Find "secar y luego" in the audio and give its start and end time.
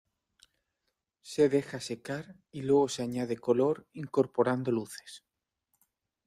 1.79-2.89